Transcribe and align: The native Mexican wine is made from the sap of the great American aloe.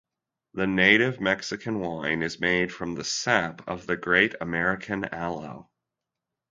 The 0.55 0.65
native 0.65 1.21
Mexican 1.21 1.79
wine 1.79 2.23
is 2.23 2.39
made 2.39 2.73
from 2.73 2.95
the 2.95 3.03
sap 3.03 3.61
of 3.67 3.85
the 3.85 3.95
great 3.95 4.33
American 4.41 5.05
aloe. 5.05 5.69